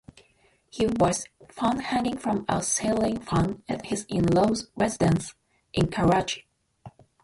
[0.67, 5.35] He was found hanging from a ceiling fan at his in-laws' residence
[5.73, 6.47] in Karachi.